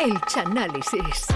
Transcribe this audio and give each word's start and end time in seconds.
El 0.00 0.20
Chanálisis. 0.28 1.26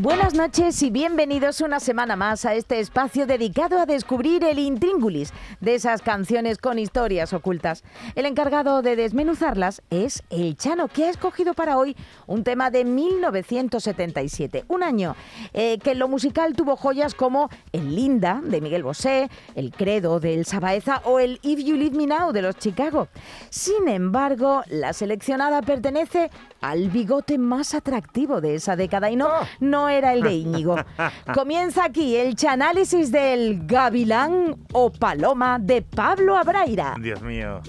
Buenas 0.00 0.32
noches 0.34 0.80
y 0.84 0.90
bienvenidos 0.90 1.60
una 1.60 1.80
semana 1.80 2.14
más 2.14 2.44
a 2.44 2.54
este 2.54 2.78
espacio 2.78 3.26
dedicado 3.26 3.80
a 3.80 3.84
descubrir 3.84 4.44
el 4.44 4.60
intríngulis 4.60 5.32
de 5.60 5.74
esas 5.74 6.02
canciones 6.02 6.58
con 6.58 6.78
historias 6.78 7.32
ocultas. 7.32 7.82
El 8.14 8.24
encargado 8.24 8.80
de 8.80 8.94
desmenuzarlas 8.94 9.82
es 9.90 10.22
el 10.30 10.56
Chano, 10.56 10.86
que 10.86 11.06
ha 11.06 11.10
escogido 11.10 11.52
para 11.52 11.76
hoy 11.76 11.96
un 12.28 12.44
tema 12.44 12.70
de 12.70 12.84
1977, 12.84 14.66
un 14.68 14.84
año 14.84 15.16
eh, 15.52 15.78
que 15.78 15.90
en 15.90 15.98
lo 15.98 16.06
musical 16.06 16.54
tuvo 16.54 16.76
joyas 16.76 17.16
como 17.16 17.50
El 17.72 17.96
Linda 17.96 18.40
de 18.40 18.60
Miguel 18.60 18.84
Bosé, 18.84 19.28
El 19.56 19.72
Credo 19.72 20.20
de 20.20 20.34
El 20.34 20.44
Sabaeza 20.44 21.02
o 21.06 21.18
el 21.18 21.40
If 21.42 21.58
You 21.58 21.74
Leave 21.74 21.96
Me 21.96 22.06
Now 22.06 22.30
de 22.30 22.42
los 22.42 22.54
Chicago. 22.54 23.08
Sin 23.50 23.88
embargo, 23.88 24.62
la 24.68 24.92
seleccionada 24.92 25.60
pertenece 25.60 26.30
al 26.60 26.88
bigote 26.88 27.36
más 27.36 27.74
atractivo 27.74 28.40
de 28.40 28.54
esa 28.54 28.76
década 28.76 29.10
y 29.10 29.16
no, 29.16 29.28
no 29.58 29.87
era 29.88 30.12
el 30.12 30.22
de 30.22 30.34
Íñigo. 30.34 30.76
Comienza 31.34 31.84
aquí 31.84 32.16
el 32.16 32.34
chanálisis 32.36 33.10
del 33.12 33.66
Gavilán 33.66 34.56
o 34.72 34.90
Paloma 34.90 35.58
de 35.58 35.82
Pablo 35.82 36.36
Abraira. 36.36 36.94
Dios 37.00 37.22
mío. 37.22 37.60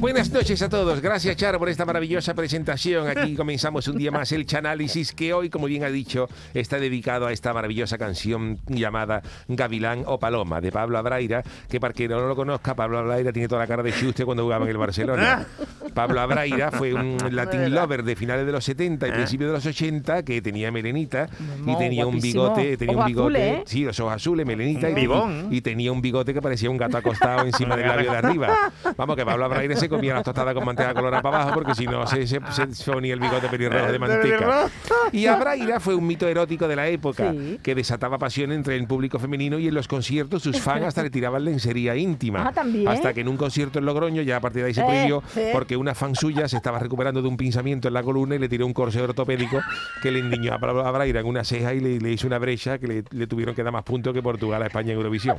Buenas 0.00 0.30
noches 0.32 0.62
a 0.62 0.70
todos. 0.70 1.02
Gracias, 1.02 1.36
Charo, 1.36 1.58
por 1.58 1.68
esta 1.68 1.84
maravillosa 1.84 2.32
presentación. 2.32 3.06
Aquí 3.06 3.34
comenzamos 3.36 3.86
un 3.86 3.98
día 3.98 4.10
más 4.10 4.32
el 4.32 4.46
Chanálisis, 4.46 5.12
que 5.12 5.34
hoy, 5.34 5.50
como 5.50 5.66
bien 5.66 5.84
ha 5.84 5.90
dicho, 5.90 6.26
está 6.54 6.78
dedicado 6.78 7.26
a 7.26 7.32
esta 7.32 7.52
maravillosa 7.52 7.98
canción 7.98 8.58
llamada 8.66 9.20
Gavilán 9.46 10.04
o 10.06 10.18
Paloma, 10.18 10.62
de 10.62 10.72
Pablo 10.72 10.96
Abraira, 10.96 11.42
que 11.68 11.80
para 11.80 11.92
quien 11.92 12.12
no 12.12 12.26
lo 12.26 12.34
conozca, 12.34 12.74
Pablo 12.74 12.98
Abraira 12.98 13.30
tiene 13.30 13.46
toda 13.46 13.60
la 13.60 13.66
cara 13.66 13.82
de 13.82 13.92
Chuste 13.92 14.24
cuando 14.24 14.42
jugaba 14.42 14.64
en 14.64 14.70
el 14.70 14.78
Barcelona. 14.78 15.46
Pablo 15.94 16.20
Abraira 16.20 16.70
fue 16.70 16.94
un 16.94 17.18
Latin 17.30 17.74
lover 17.74 18.02
de 18.02 18.16
finales 18.16 18.46
de 18.46 18.52
los 18.52 18.64
70 18.64 19.06
y 19.06 19.12
principios 19.12 19.50
de 19.50 19.54
los 19.54 19.66
80, 19.66 20.22
que 20.22 20.40
tenía 20.40 20.72
melenita 20.72 21.28
y 21.66 21.76
tenía 21.76 22.06
un 22.06 22.18
bigote, 22.18 22.78
tenía 22.78 22.96
un 22.96 23.04
bigote, 23.04 23.48
¿eh? 23.50 23.62
sí, 23.66 23.84
los 23.84 24.00
ojos 24.00 24.14
azules, 24.14 24.46
melenita 24.46 24.88
y, 24.88 25.60
tenía 25.60 25.92
un 25.92 26.00
bigote 26.00 26.32
que 26.32 26.40
parecía 26.40 26.70
un 26.70 26.78
gato 26.78 26.96
acostado 26.96 27.44
encima 27.44 27.76
del 27.76 27.86
labio 27.86 28.10
de 28.10 28.16
arriba. 28.16 28.72
Vamos, 28.96 29.14
que 29.14 29.26
Pablo 29.26 29.44
Abraire 29.44 29.76
se 29.76 29.89
comía 29.90 30.14
las 30.14 30.24
tostadas 30.24 30.54
con 30.54 30.64
manteca 30.64 30.94
colorada 30.94 31.20
para 31.22 31.42
abajo 31.42 31.54
porque 31.54 31.74
si 31.74 31.86
no 31.86 32.06
se, 32.06 32.26
se, 32.26 32.40
ponía 32.90 33.12
el 33.14 33.20
bigote 33.20 33.48
pelirrojo 33.48 33.92
de 33.92 33.98
manteca. 33.98 34.70
Y 35.12 35.26
Abraira 35.26 35.80
fue 35.80 35.94
un 35.94 36.06
mito 36.06 36.26
erótico 36.26 36.66
de 36.68 36.76
la 36.76 36.88
época 36.88 37.32
Sí. 37.32 37.60
que 37.62 37.74
desataba 37.74 38.16
pasión 38.18 38.52
entre 38.52 38.76
el 38.76 38.86
público 38.86 39.18
femenino 39.18 39.58
y 39.58 39.68
en 39.68 39.74
los 39.74 39.86
conciertos 39.88 40.42
sus 40.42 40.60
fans 40.60 40.84
hasta 40.86 41.02
le 41.02 41.10
tiraban 41.10 41.44
lencería 41.44 41.96
íntima. 41.96 42.46
Ah, 42.48 42.52
¿también? 42.52 42.88
Hasta 42.88 43.12
que 43.12 43.20
en 43.20 43.28
un 43.28 43.36
concierto 43.36 43.78
en 43.78 43.84
Logroño 43.84 44.22
ya 44.22 44.36
a 44.36 44.40
partir 44.40 44.62
de 44.62 44.68
ahí 44.68 44.74
se 44.74 44.82
prohibió 44.82 45.22
eh. 45.36 45.50
porque 45.52 45.76
una 45.76 45.94
fan 45.94 46.14
suya 46.14 46.48
se 46.48 46.56
estaba 46.56 46.78
recuperando 46.78 47.20
de 47.20 47.28
un 47.28 47.36
pinzamiento 47.36 47.88
en 47.88 47.94
la 47.94 48.02
columna 48.02 48.36
y 48.36 48.38
le 48.38 48.48
tiró 48.48 48.64
un 48.66 48.72
corsé 48.72 49.02
ortopédico 49.02 49.60
que 50.02 50.10
le 50.10 50.20
endiñó 50.20 50.52
a 50.52 50.56
Abraira 50.56 51.20
en 51.20 51.26
una 51.26 51.44
ceja 51.44 51.74
y 51.74 51.80
le, 51.80 51.98
le 51.98 52.12
hizo 52.12 52.26
una 52.26 52.38
brecha 52.38 52.78
que 52.78 52.86
le, 52.86 53.04
le 53.10 53.26
tuvieron 53.26 53.54
que 53.54 53.62
dar 53.62 53.72
más 53.72 53.82
puntos 53.82 54.14
que 54.14 54.22
Portugal 54.22 54.62
a 54.62 54.66
España 54.66 54.92
en 54.92 54.98
Eurovisión. 54.98 55.38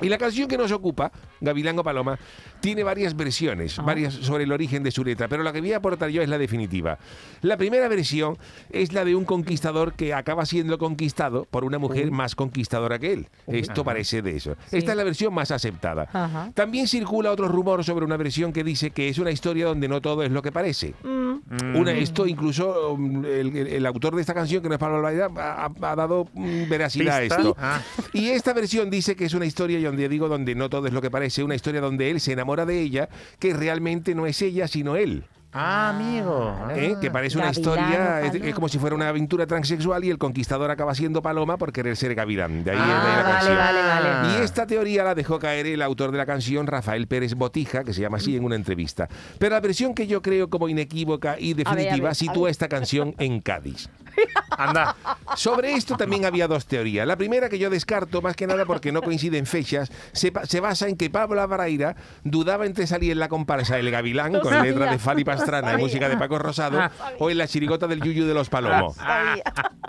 Y 0.00 0.08
la 0.08 0.18
canción 0.18 0.48
que 0.48 0.56
nos 0.56 0.72
ocupa, 0.72 1.12
Gavilán 1.40 1.78
o 1.78 1.84
Paloma, 1.84 2.18
tiene 2.60 2.82
varias 2.82 3.16
versiones, 3.16 3.76
varias 3.78 4.14
sobre 4.14 4.44
el 4.44 4.52
origen 4.52 4.82
de 4.82 4.90
su 4.90 5.04
letra, 5.04 5.28
pero 5.28 5.42
la 5.42 5.52
que 5.52 5.60
voy 5.60 5.72
a 5.72 5.78
aportar 5.78 6.10
yo 6.10 6.22
es 6.22 6.28
la 6.28 6.38
definitiva. 6.38 6.98
La 7.42 7.56
primera 7.56 7.88
versión 7.88 8.36
es 8.70 8.92
la 8.92 9.04
de 9.04 9.14
un 9.14 9.24
conquistador 9.24 9.94
que 9.94 10.14
acaba 10.14 10.46
siendo 10.46 10.78
conquistado 10.78 11.46
por 11.50 11.64
una 11.64 11.78
mujer 11.78 12.10
más 12.10 12.34
conquistadora 12.34 12.98
que 12.98 13.12
él. 13.12 13.28
Esto 13.46 13.84
parece 13.84 14.22
de 14.22 14.36
eso. 14.36 14.56
Esta 14.70 14.92
es 14.92 14.96
la 14.96 15.04
versión 15.04 15.32
más 15.34 15.50
aceptada. 15.50 16.08
Ajá. 16.12 16.50
También 16.54 16.86
circula 16.86 17.30
otro 17.30 17.48
rumor 17.48 17.84
sobre 17.84 18.04
una 18.04 18.16
versión 18.16 18.52
que 18.52 18.64
dice 18.64 18.90
que 18.90 19.08
es 19.08 19.18
una 19.18 19.30
historia 19.30 19.66
donde 19.66 19.88
no 19.88 20.00
todo 20.00 20.22
es 20.22 20.30
lo 20.30 20.42
que 20.42 20.52
parece. 20.52 20.94
Mm. 21.02 21.76
Una, 21.76 21.92
esto 21.92 22.26
incluso 22.26 22.92
um, 22.92 23.24
el, 23.24 23.84
autor 23.86 24.14
de 24.14 24.20
esta 24.20 24.34
canción, 24.34 24.62
que 24.62 24.68
no 24.68 24.74
es 24.74 24.78
Pablo 24.78 24.98
Albaida, 24.98 25.28
ha, 25.36 25.64
ha- 25.80 25.96
dado 25.96 26.28
mm, 26.32 26.68
veracidad 26.68 27.16
a 27.16 27.22
esto. 27.22 27.56
Ah. 27.58 27.80
Y 28.12 28.28
esta 28.28 28.52
versión 28.52 28.88
dice 28.90 29.16
que 29.16 29.24
es 29.24 29.34
una 29.34 29.46
historia, 29.46 29.78
donde 29.90 30.08
digo, 30.08 30.28
donde 30.28 30.54
no 30.54 30.70
todo 30.70 30.86
es 30.86 30.92
lo 30.92 31.02
que 31.02 31.10
parece, 31.10 31.42
una 31.42 31.54
historia 31.54 31.80
donde 31.80 32.10
él 32.10 32.20
se 32.20 32.32
enamora 32.32 32.64
de 32.64 32.80
ella, 32.80 33.08
que 33.38 33.52
realmente 33.52 34.14
no 34.14 34.26
es 34.26 34.40
ella, 34.42 34.68
sino 34.68 34.96
él. 34.96 35.24
Ah, 35.52 35.90
amigo. 35.90 36.56
¿eh? 36.76 36.96
que 37.00 37.10
parece 37.10 37.36
una 37.36 37.50
historia, 37.50 38.20
es, 38.22 38.54
como 38.54 38.68
si 38.68 38.78
fuera 38.78 38.94
una 38.94 39.08
aventura 39.08 39.46
transexual 39.46 40.04
y 40.04 40.10
el 40.10 40.18
conquistador 40.18 40.70
acaba 40.70 40.94
siendo 40.94 41.22
Paloma 41.22 41.56
por 41.58 41.72
querer 41.72 41.96
ser 41.96 42.14
Gavilán. 42.14 42.62
De 42.62 42.70
ahí, 42.70 42.78
Ah, 42.80 42.86
la 42.86 43.22
vale, 43.22 43.32
canción. 43.32 43.56
vale, 43.56 43.80
vale. 43.82 44.38
Y 44.38 44.42
esta 44.44 44.66
teoría 44.66 45.02
la 45.02 45.14
dejó 45.14 45.38
caer 45.40 45.66
el 45.66 45.82
autor 45.82 46.12
de 46.12 46.18
la 46.18 46.26
canción, 46.26 46.66
Rafael 46.68 47.08
Pérez 47.08 47.34
Botija, 47.34 47.82
que 47.82 47.92
se 47.92 48.00
llama 48.00 48.18
así 48.18 48.36
en 48.36 48.44
una 48.44 48.54
entrevista. 48.54 49.08
Pero 49.38 49.54
la 49.54 49.60
versión 49.60 49.94
que 49.94 50.06
yo 50.06 50.22
creo 50.22 50.48
como 50.50 50.68
inequívoca 50.68 51.36
y 51.38 51.54
definitiva 51.54 51.96
ver, 51.96 52.06
a 52.12 52.14
sitúa 52.14 52.48
esta 52.50 52.68
canción 52.68 53.14
en 53.18 53.40
Cádiz. 53.40 53.88
Anda. 54.58 54.94
Sobre 55.36 55.72
esto 55.72 55.96
también 55.96 56.24
había 56.24 56.46
dos 56.48 56.66
teorías. 56.66 57.06
La 57.06 57.16
primera 57.16 57.48
que 57.48 57.58
yo 57.58 57.70
descarto, 57.70 58.20
más 58.20 58.36
que 58.36 58.46
nada 58.46 58.66
porque 58.66 58.92
no 58.92 59.02
coinciden 59.02 59.46
fechas, 59.46 59.90
se, 60.12 60.30
basa 60.60 60.88
en 60.88 60.96
que 60.96 61.08
Pablo 61.10 61.40
Abraira 61.40 61.96
dudaba 62.24 62.66
entre 62.66 62.86
salir 62.86 63.12
en 63.12 63.18
la 63.20 63.28
comparsa 63.28 63.78
El 63.78 63.90
Gavilán, 63.90 64.32
con 64.40 64.52
sabía. 64.52 64.62
letra 64.62 64.90
de 64.90 64.98
Fali 64.98 65.24
Pastrana 65.40 65.74
y 65.74 65.76
música 65.78 66.08
de 66.08 66.16
Paco 66.16 66.38
Rosado, 66.38 66.80
o 67.18 67.30
en 67.30 67.38
la 67.38 67.48
chirigota 67.48 67.86
del 67.86 68.00
Yuyu 68.00 68.26
de 68.26 68.34
los 68.34 68.48
Palomos. 68.48 68.96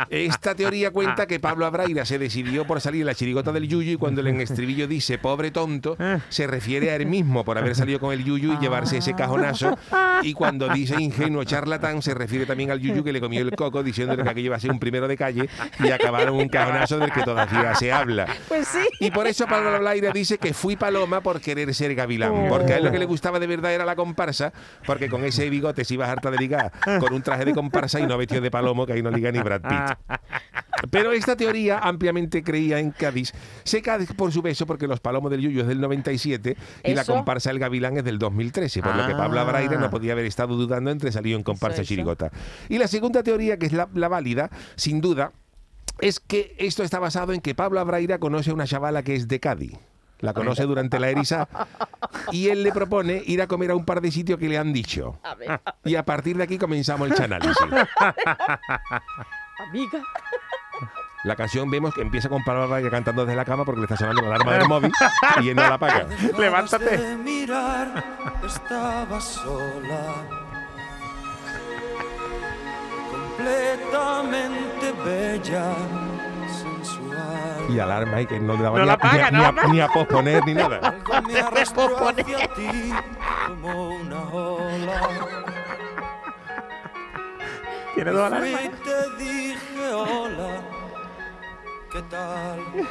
Esta 0.10 0.56
teoría 0.56 0.92
cuenta 0.92 1.28
que 1.28 1.40
Pablo 1.40 1.66
Abraira 1.66 2.06
se 2.06 2.18
decidió 2.18 2.66
por 2.66 2.82
salir 2.82 3.02
en 3.02 3.08
la 3.08 3.16
chirigota 3.16 3.52
del 3.52 3.68
Yuyu 3.68 3.94
y 3.94 3.98
cuando 3.98 4.22
el 4.22 4.28
estribillo 4.42 4.88
dice 4.88 5.18
pobre 5.18 5.52
tonto, 5.52 5.98
se 6.30 6.48
refiere 6.48 6.92
a 6.92 6.96
él 6.96 7.06
mismo 7.06 7.44
por 7.44 7.58
haber 7.58 7.76
salido 7.76 8.00
con 8.00 8.14
el 8.14 8.24
Yuyu 8.24 8.54
y 8.54 8.58
llevarse 8.58 8.98
ese 8.98 9.14
cajonazo. 9.14 9.78
Y 10.24 10.34
cuando 10.34 10.70
dice 10.70 10.96
ingenuo 11.00 11.44
charlatán, 11.44 12.02
se 12.02 12.14
refiere 12.14 12.46
también 12.46 12.72
al 12.72 12.80
Yuyu 12.80 13.04
que 13.04 13.14
le 13.14 13.20
comió 13.20 13.42
el 13.42 13.52
coco 13.52 13.84
diciéndole 13.84 14.24
que 14.24 14.30
aquello 14.30 14.48
iba 14.48 14.56
a 14.56 14.60
ser 14.60 14.72
un 14.72 14.80
primero 14.80 15.08
de 15.08 15.18
calle 15.18 15.50
y 15.80 15.92
acabaron 15.92 16.36
un 16.36 16.48
cajonazo 16.48 16.98
del 16.98 17.12
que 17.12 17.24
todavía 17.24 17.76
se 17.76 17.92
habla. 17.92 18.28
Pues 18.48 18.68
sí. 18.68 18.80
Y 19.00 19.12
por 19.12 19.28
eso 19.28 19.46
Pablo 19.48 19.70
Abraira 19.70 20.12
dice 20.12 20.38
que 20.38 20.54
fui 20.54 20.76
paloma 20.76 21.22
por 21.22 21.42
querer 21.42 21.74
ser 21.74 21.94
gavilán. 21.96 22.48
Porque 22.50 22.74
a 22.74 22.78
él 22.78 22.84
lo 22.86 22.92
que 22.92 23.00
le 23.00 23.06
gustaba 23.06 23.40
de 23.40 23.48
verdad 23.48 23.74
era 23.74 23.86
la 23.86 23.96
comparsa, 23.96 24.54
porque 24.86 25.10
con 25.10 25.24
ese 25.24 25.41
bigote 25.50 25.86
se 25.86 25.94
iba 25.96 26.06
a 26.06 26.12
harta 26.12 26.30
de 26.32 26.38
ligar 26.38 26.72
con 27.00 27.14
un 27.14 27.22
traje 27.22 27.46
de 27.46 27.54
comparsa 27.54 28.00
y 28.00 28.06
no 28.06 28.18
vestido 28.18 28.42
de 28.42 28.52
palomo, 28.52 28.86
que 28.86 28.94
ahí 28.94 29.02
no 29.02 29.12
liga 29.12 29.32
ni 29.32 29.40
Brad 29.40 29.62
Pitt. 29.62 29.98
Pero 30.90 31.12
esta 31.12 31.36
teoría, 31.36 31.78
ampliamente 31.80 32.44
creía 32.44 32.80
en 32.80 32.92
Cádiz, 32.92 33.34
se 33.64 33.82
cae 33.82 34.06
por 34.16 34.32
su 34.32 34.42
beso 34.42 34.66
porque 34.66 34.88
los 34.88 35.00
palomos 35.00 35.30
del 35.30 35.42
Yuyo 35.42 35.62
es 35.62 35.68
del 35.68 35.80
97 35.80 36.58
y 36.84 36.94
la 36.94 37.06
comparsa 37.06 37.50
del 37.52 37.60
Gavilán 37.60 37.98
es 37.98 38.04
del 38.04 38.18
2013, 38.18 38.82
por 38.82 38.96
lo 38.96 39.08
que 39.08 39.14
Pablo 39.14 39.40
Ah. 39.40 39.44
Abraira 39.44 39.78
no 39.78 39.90
podía 39.90 40.14
haber 40.14 40.26
estado 40.26 40.56
dudando 40.56 40.90
entre 40.92 41.12
salir 41.12 41.36
en 41.36 41.44
comparsa 41.44 41.84
chirigota. 41.84 42.32
Y 42.68 42.78
la 42.80 42.88
segunda 42.88 43.22
teoría, 43.22 43.58
que 43.58 43.68
es 43.68 43.74
la, 43.74 43.88
la 43.94 44.08
válida, 44.08 44.50
sin 44.76 45.02
duda, 45.02 45.32
es 46.00 46.20
que 46.20 46.56
esto 46.58 46.84
está 46.84 46.98
basado 47.00 47.34
en 47.34 47.42
que 47.42 47.54
Pablo 47.54 47.80
Abraira 47.80 48.18
conoce 48.18 48.50
a 48.50 48.54
una 48.54 48.66
chavala 48.66 49.04
que 49.04 49.16
es 49.16 49.28
de 49.28 49.40
Cádiz. 49.40 49.74
La 50.22 50.34
conoce 50.34 50.64
durante 50.64 51.00
la 51.00 51.10
eriza 51.10 51.48
y 52.32 52.50
él 52.50 52.64
le 52.64 52.72
propone 52.72 53.22
ir 53.26 53.42
a 53.42 53.48
comer 53.48 53.72
a 53.72 53.76
un 53.76 53.86
par 53.86 54.02
de 54.02 54.12
sitios 54.12 54.38
que 54.40 54.48
le 54.48 54.58
han 54.58 54.72
dicho. 54.72 55.20
A 55.24 55.36
ver, 55.36 55.60
Y 55.84 55.96
a 55.96 56.06
partir 56.06 56.38
de 56.38 56.44
aquí 56.44 56.58
comenzamos 56.58 57.10
el 57.10 57.16
chanálisis. 57.16 57.56
amiga. 59.70 60.00
La 61.24 61.36
canción 61.36 61.70
vemos 61.70 61.94
que 61.94 62.02
empieza 62.02 62.30
con 62.30 62.44
Pablo 62.44 62.64
Abraira 62.64 62.90
cantando 62.90 63.24
desde 63.26 63.36
la 63.36 63.46
cama 63.46 63.64
porque 63.64 63.82
le 63.82 63.86
está 63.86 63.96
sonando 63.98 64.22
la 64.24 64.36
alarma 64.36 64.54
del 64.54 64.68
móvil 64.68 64.92
y 65.42 65.50
él 65.50 65.56
no 65.56 65.62
la 65.62 65.76
apaga. 65.76 66.08
Levántate. 66.40 66.98
de 66.98 67.16
mirar, 67.18 68.04
estaba 68.44 69.22
sola. 69.22 70.14
Completamente 73.12 74.92
bella. 75.06 75.74
Y 77.72 77.80
alarma 77.80 78.18
ahí 78.18 78.26
que 78.26 78.40
no 78.40 78.54
le 78.56 78.64
daba 78.64 78.78
No 78.78 78.84
ni, 78.84 78.88
la 78.90 78.94
a, 78.96 78.98
ni 78.98 79.04
a- 79.22 79.32
ni 79.32 79.44
a- 79.46 79.52
ni 79.68 79.80
a 79.82 79.88
posponer 79.88 80.46
ni 80.46 80.54
nada. 80.54 80.96
Tiene 87.96 88.12
dos 88.12 88.22
alarmas. 88.28 88.62
y. 91.92 92.82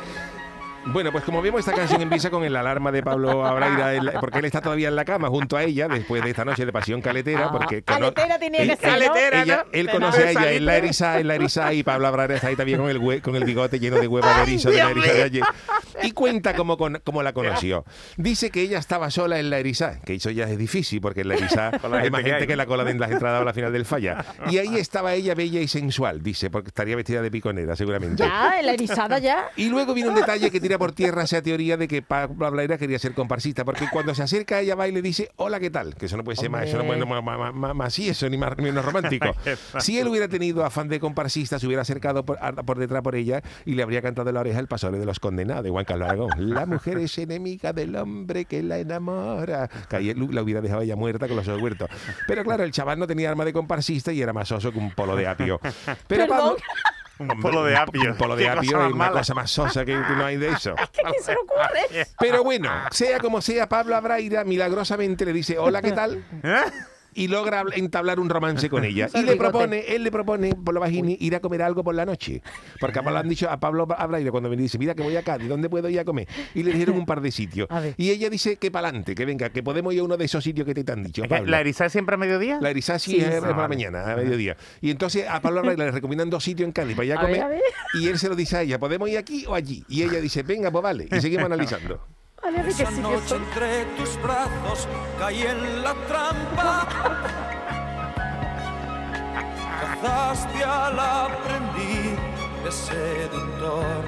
Bueno, 0.87 1.13
pues 1.13 1.25
como 1.25 1.43
vemos, 1.43 1.61
esta 1.61 1.73
canción 1.73 2.01
empieza 2.01 2.31
con 2.31 2.43
el 2.43 2.57
alarma 2.57 2.91
de 2.91 3.03
Pablo 3.03 3.45
Abraira, 3.47 4.19
porque 4.19 4.39
él 4.39 4.47
está 4.47 4.61
todavía 4.63 4.89
en 4.89 4.97
la 4.97 5.05
cama 5.05 5.29
junto 5.29 5.57
a 5.57 5.63
ella 5.63 5.87
después 5.89 6.23
de 6.25 6.31
esta 6.31 6.45
noche 6.45 6.65
de 6.65 6.73
pasión 6.73 7.03
caletera. 7.03 7.51
Porque 7.53 7.83
cono- 7.83 8.07
Ah, 8.09 8.15
Caletera 8.15 8.39
tenía 8.39 8.63
él- 8.63 8.69
que 8.71 8.77
ser, 8.77 9.35
ella- 9.35 9.67
él 9.73 9.91
conoce 9.91 10.25
a 10.25 10.31
ella 10.31 10.53
en 10.53 10.65
la 10.65 10.77
eriza, 10.77 11.21
en 11.21 11.29
la 11.29 11.35
eriza 11.35 11.73
y 11.75 11.83
Pablo 11.83 12.07
Abraira 12.09 12.35
está 12.35 12.49
ahí 12.49 12.57
también 12.57 12.79
con 12.81 12.89
el, 12.89 12.99
hue- 12.99 13.21
con 13.21 13.37
el 13.37 13.45
bigote 13.45 13.79
lleno 13.79 13.97
de 14.01 14.07
huevos 14.09 14.35
de 14.37 14.43
erizo 14.43 14.71
de 14.71 14.77
la 14.79 14.91
eriza 14.91 15.13
de 15.13 15.23
ayer. 15.23 15.45
Y 16.07 16.13
cuenta 16.13 16.55
cómo, 16.55 16.77
con- 16.77 17.01
cómo 17.05 17.23
la 17.23 17.33
conoció. 17.33 17.85
Dice 18.17 18.51
que 18.51 18.63
ella 18.63 18.79
estaba 18.79 19.11
sola 19.11 19.39
en 19.39 19.51
la 19.51 19.59
Erizá, 19.59 20.01
que 20.01 20.15
eso 20.15 20.31
ya 20.31 20.45
es 20.49 20.59
difícil 20.59 21.01
porque 21.01 21.21
en 21.23 21.29
la 21.29 21.35
la 21.41 21.41
hay 21.41 22.03
gente 22.03 22.11
más 22.11 22.21
que 22.23 22.31
gente 22.31 22.41
hay. 22.43 22.47
que 22.47 22.53
en 22.53 22.59
la 22.59 22.67
cola 22.67 22.85
de 22.85 22.95
las 22.95 23.11
entradas 23.11 23.43
a 23.43 23.45
la 23.45 23.53
final 23.53 23.73
del 23.73 23.85
falla. 23.85 24.25
Y 24.51 24.59
ahí 24.59 24.77
estaba 24.79 25.15
ella 25.15 25.35
bella 25.35 25.61
y 25.61 25.69
sensual, 25.69 26.23
dice, 26.23 26.51
porque 26.51 26.69
estaría 26.69 26.97
vestida 26.97 27.23
de 27.23 27.31
piconera 27.31 27.77
seguramente. 27.77 28.23
Ya, 28.23 28.61
en 28.61 28.67
la 28.67 28.73
erizada 28.73 29.19
ya. 29.19 29.49
Y 29.57 29.69
luego 29.69 29.95
viene 29.95 30.11
un 30.11 30.15
detalle 30.17 30.51
que 30.51 30.61
tira 30.61 30.79
por 30.79 30.93
tierra 30.93 31.23
esa 31.25 31.43
teoría 31.43 31.77
de 31.77 31.87
que 31.89 32.03
Pablo 32.03 32.47
Ablaira 32.47 32.79
quería 32.79 32.99
ser 32.99 33.15
comparsista, 33.15 33.65
porque 33.65 33.87
cuando 33.93 34.15
se 34.15 34.23
acerca 34.23 34.57
a 34.57 34.61
ella 34.61 34.75
va 34.75 34.89
y 34.89 34.93
le 34.93 35.03
dice, 35.03 35.31
hola, 35.37 35.61
¿qué 35.61 35.71
tal? 35.71 35.95
Que 35.95 36.07
eso 36.07 36.17
no 36.17 36.25
puede 36.25 36.37
ser 36.37 36.51
más, 36.51 36.65
eso 36.67 36.79
no 36.79 36.85
puede 36.85 37.05
más, 37.05 37.23
más, 37.23 37.39
más- 37.39 37.55
más- 37.55 37.75
más- 37.75 37.95
sí, 37.95 38.09
eso 38.09 38.29
ni 38.29 38.37
más, 38.37 38.57
menos 38.59 38.85
romántico. 38.85 39.35
Si 39.79 39.99
él 39.99 40.09
hubiera 40.09 40.29
tenido 40.29 40.65
afán 40.65 40.89
de 40.89 41.01
comparsista, 41.01 41.59
se 41.59 41.67
hubiera 41.67 41.83
acercado 41.83 42.25
por, 42.25 42.39
a- 42.41 42.53
por 42.53 42.79
detrás 42.79 43.03
por 43.03 43.15
ella 43.15 43.43
y 43.65 43.75
le 43.75 43.83
habría 43.83 44.03
cantado 44.03 44.29
en 44.31 44.35
la 44.35 44.41
oreja 44.41 44.59
el 44.61 44.67
pasoble 44.69 44.99
de 44.99 45.07
los 45.07 45.21
condenados 45.21 45.65
de 45.65 45.71
Juan 45.71 45.85
Carlos 45.91 46.09
Aragón. 46.09 46.55
La 46.55 46.67
mujer 46.67 46.99
es 46.99 47.17
enemiga 47.19 47.73
del 47.73 47.97
hombre 47.97 48.45
que 48.45 48.63
la 48.63 48.79
enamora. 48.79 49.69
Que 49.89 49.97
ahí 49.97 50.15
la 50.15 50.43
hubiera 50.43 50.61
dejado 50.61 50.83
ya 50.83 50.97
muerta 50.97 51.27
con 51.27 51.37
los 51.37 51.47
ojos 51.49 51.63
huertos. 51.63 51.89
Pero 52.27 52.45
claro, 52.45 52.65
el 52.65 52.71
chaval 52.71 52.99
no 52.99 53.07
tenía 53.07 53.31
arma 53.31 53.45
de 53.45 53.53
comparsista 53.53 54.13
y 54.13 54.23
era 54.23 54.33
más 54.33 54.51
oso 54.53 54.73
que 54.73 54.79
un 54.79 54.91
polo 54.93 55.17
de 55.17 55.27
apio. 55.27 55.61
Pero. 56.07 56.27
Pablo, 56.29 56.57
Un 57.19 57.41
polo 57.41 57.65
de 57.65 57.77
apio. 57.77 58.11
un 58.13 58.17
polo 58.17 58.35
de 58.37 58.49
apio 58.49 58.79
más 58.79 58.89
es 58.89 58.95
una 58.95 59.11
cosa 59.11 59.35
más 59.35 59.51
sosa 59.51 59.85
que 59.85 59.93
que 59.93 60.15
no 60.17 60.25
hay 60.25 60.37
de 60.39 60.49
eso. 60.49 60.75
¿Qué 60.75 61.03
quién 61.03 61.13
se 61.23 61.33
le 61.33 61.39
ocurre? 61.39 62.07
Pero 62.19 62.43
bueno, 62.45 62.71
sea 62.93 63.19
como 63.19 63.41
sea, 63.43 63.69
Pablo 63.69 63.95
Abraira 63.97 64.45
milagrosamente 64.45 65.25
le 65.27 65.33
dice, 65.33 65.59
hola, 65.59 65.83
¿qué 65.83 65.93
tal? 65.93 66.25
¿Eh? 66.43 66.63
Y 67.15 67.29
logra 67.29 67.65
entablar 67.75 68.21
un 68.21 68.29
romance 68.29 68.69
con 68.71 68.85
ella. 68.85 69.09
Y 69.15 69.23
le 69.23 69.37
propone, 69.37 69.81
él 69.95 70.03
le 70.05 70.11
propone 70.11 70.55
por 70.55 70.73
la 70.75 70.81
vagina 70.81 71.11
ir 71.19 71.35
a 71.35 71.41
comer 71.41 71.63
algo 71.63 71.83
por 71.85 71.95
la 71.95 72.07
noche. 72.07 72.43
Porque 72.79 72.99
a 72.99 73.03
Pablo 73.03 73.19
han 73.19 73.29
dicho 73.29 73.51
a 73.51 73.59
Pablo 73.61 73.87
Abraira 73.97 74.31
cuando 74.31 74.49
me 74.49 74.57
dice, 74.57 74.79
mira 74.79 74.95
que 74.95 75.03
voy 75.03 75.17
a 75.17 75.23
Cádiz, 75.23 75.49
¿dónde 75.49 75.69
puedo 75.69 75.89
ir 75.89 75.99
a 76.01 76.05
comer? 76.05 76.29
Y 76.55 76.63
le 76.63 76.73
dijeron 76.73 76.97
un 76.97 77.07
par 77.07 77.21
de 77.21 77.31
sitios. 77.31 77.69
Y 77.97 78.11
ella 78.11 78.31
dice 78.31 78.57
que 78.57 78.71
para 78.71 78.89
adelante, 78.89 79.15
que 79.15 79.25
venga, 79.25 79.51
que 79.51 79.63
podemos 79.63 79.93
ir 79.95 80.01
a 80.01 80.05
uno 80.05 80.17
de 80.17 80.25
esos 80.25 80.43
sitios 80.45 80.67
que 80.67 80.75
te 80.75 80.93
han 80.93 81.03
dicho. 81.03 81.23
Pablo. 81.29 81.51
¿La 81.51 81.61
eriza 81.61 81.87
es 81.87 81.93
siempre 81.93 82.15
a 82.15 82.19
mediodía? 82.19 82.59
La 82.61 82.71
Erizá 82.71 82.99
sí, 82.99 83.13
Sí, 83.13 83.21
es, 83.21 83.35
sí. 83.35 83.41
por 83.41 83.57
la 83.57 83.69
mañana, 83.69 84.13
a 84.13 84.17
mediodía. 84.17 84.57
Y 84.81 84.91
entonces 84.91 85.27
a 85.29 85.41
Pablo 85.41 85.61
Abraira 85.61 85.85
le 85.87 85.91
recomiendan 85.91 86.31
dos 86.31 86.45
sitios 86.45 86.67
en 86.67 86.73
Cádiz 86.73 86.95
para 86.97 87.07
ir 87.07 87.13
a 87.13 87.21
A 87.21 87.23
ver, 87.25 87.31
comer. 87.31 87.43
a 87.43 87.49
ver. 87.49 87.61
Y 87.95 88.09
él 88.09 88.19
se 88.19 88.29
lo 88.29 88.37
dice 88.37 88.57
a 88.57 88.63
ella, 88.63 88.79
¿podemos 88.79 89.09
ir 89.09 89.19
aquí 89.19 89.45
o 89.47 89.55
allí? 89.55 89.85
Y 89.89 90.03
ella 90.03 90.21
dice, 90.21 90.43
venga, 90.43 90.71
pues 90.71 90.83
vale. 90.83 91.09
Y 91.11 91.21
seguimos 91.21 91.47
analizando. 91.51 92.01
Vale, 92.43 92.63
que 92.63 92.71
Esa 92.71 92.91
sí 92.91 93.01
noche 93.01 93.37
entre 93.37 93.85
tus 93.97 94.21
brazos 94.23 94.89
caí 95.19 95.43
en 95.43 95.83
la 95.83 95.95
trampa. 96.09 96.87
Cazaste 99.81 100.65
al 100.65 100.99
aprendiz 100.99 102.19
de 102.65 102.73
seductor 102.73 104.05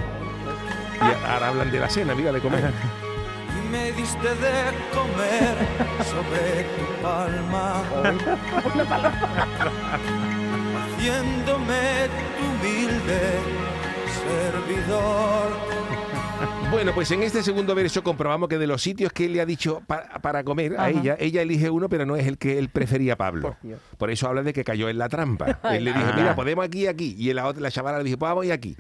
Y 1.01 1.27
ahora 1.31 1.49
hablan 1.49 1.71
de 1.71 1.81
la 1.81 1.89
cena, 1.91 2.15
mira, 2.15 2.33
de 2.33 2.41
comer. 2.41 2.73
y 3.59 3.69
me 3.71 3.93
diste 3.93 4.29
de 4.29 4.73
comer 4.95 5.57
sobre 6.11 6.65
tu 6.65 7.03
palma. 7.03 7.83
Haciéndome 10.97 12.09
tu 12.39 12.45
humilde 12.67 13.21
servidor. 14.25 15.82
Bueno, 16.73 16.93
pues 16.95 17.11
en 17.11 17.23
este 17.23 17.43
segundo 17.43 17.75
verso 17.75 18.03
comprobamos 18.03 18.49
que 18.49 18.57
de 18.59 18.67
los 18.67 18.83
sitios 18.83 19.13
que 19.13 19.27
él 19.27 19.35
le 19.35 19.41
ha 19.43 19.47
dicho 19.47 19.83
pa- 19.87 20.05
para 20.23 20.43
comer 20.43 20.75
a 20.81 20.89
ella, 20.91 21.17
ella 21.21 21.43
elige 21.43 21.69
uno, 21.69 21.89
pero 21.91 22.07
no 22.07 22.17
es 22.17 22.27
el 22.27 22.39
que 22.39 22.59
él 22.59 22.71
prefería 22.71 23.15
Pablo. 23.17 23.57
Por 23.99 24.11
eso 24.11 24.27
habla 24.27 24.43
de 24.43 24.55
que 24.55 24.65
cayó 24.65 24.89
en 24.89 24.97
la 24.99 25.09
trampa. 25.11 25.61
Él 25.71 25.85
le 25.85 25.93
dijo, 25.93 26.07
mira, 26.17 26.35
podemos 26.35 26.65
aquí 26.65 26.85
y 26.85 26.87
aquí. 26.87 27.15
Y 27.19 27.33
la, 27.35 27.47
otra, 27.47 27.61
la 27.63 27.71
chavala 27.71 27.99
le 27.99 28.05
dijo, 28.05 28.19
pues 28.19 28.31
vamos 28.31 28.47
y 28.47 28.51
aquí. 28.51 28.75